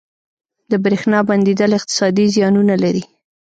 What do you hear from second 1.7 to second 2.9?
اقتصادي زیانونه